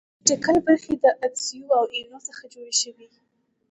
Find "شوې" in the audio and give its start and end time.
2.81-3.07